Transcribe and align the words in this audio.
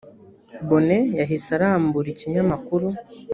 bone 0.67 0.97
yahise 1.19 1.49
arambura 1.57 2.07
ikinyamakuru 2.13 2.87